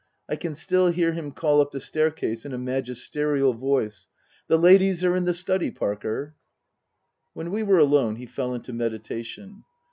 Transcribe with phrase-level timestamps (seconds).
[0.27, 4.09] I can still hear him call up the staircase in a magisterial voice,"
[4.47, 6.33] The ladies are in the study, Parker."
[7.33, 9.63] When we were alone he fell into meditation.